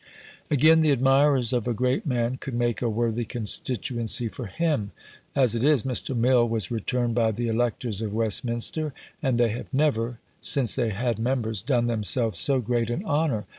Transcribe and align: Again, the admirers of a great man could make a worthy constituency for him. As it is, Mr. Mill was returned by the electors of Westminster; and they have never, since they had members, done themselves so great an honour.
Again, 0.49 0.81
the 0.81 0.89
admirers 0.89 1.53
of 1.53 1.67
a 1.67 1.75
great 1.75 2.07
man 2.07 2.37
could 2.37 2.55
make 2.55 2.81
a 2.81 2.89
worthy 2.89 3.23
constituency 3.23 4.29
for 4.29 4.47
him. 4.47 4.93
As 5.35 5.53
it 5.53 5.63
is, 5.63 5.83
Mr. 5.83 6.17
Mill 6.17 6.49
was 6.49 6.71
returned 6.71 7.13
by 7.13 7.29
the 7.31 7.47
electors 7.47 8.01
of 8.01 8.11
Westminster; 8.11 8.95
and 9.21 9.37
they 9.37 9.49
have 9.49 9.71
never, 9.71 10.17
since 10.41 10.73
they 10.75 10.89
had 10.89 11.19
members, 11.19 11.61
done 11.61 11.85
themselves 11.85 12.39
so 12.39 12.61
great 12.61 12.89
an 12.89 13.05
honour. 13.05 13.45